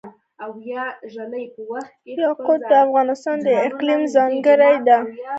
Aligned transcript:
یاقوت 2.23 2.61
د 2.71 2.73
افغانستان 2.85 3.37
د 3.47 3.47
اقلیم 3.67 4.01
ځانګړتیا 4.15 4.83
ده. 4.87 4.97